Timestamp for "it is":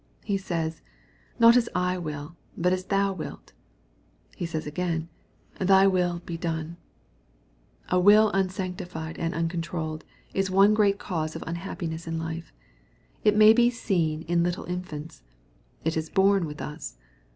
15.85-16.09